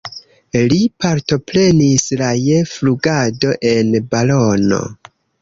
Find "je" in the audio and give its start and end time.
2.47-2.57